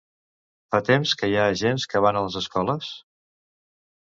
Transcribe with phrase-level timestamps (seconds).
[0.75, 2.91] Fa temps que hi ha agents que van a les escoles?